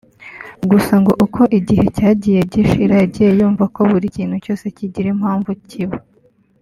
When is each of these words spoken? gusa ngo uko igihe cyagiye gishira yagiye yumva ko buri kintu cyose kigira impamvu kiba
gusa 0.69 0.93
ngo 1.01 1.11
uko 1.25 1.41
igihe 1.59 1.85
cyagiye 1.95 2.39
gishira 2.51 2.93
yagiye 3.01 3.29
yumva 3.39 3.63
ko 3.75 3.79
buri 3.89 4.07
kintu 4.15 4.35
cyose 4.43 4.65
kigira 4.77 5.07
impamvu 5.15 5.49
kiba 5.69 5.97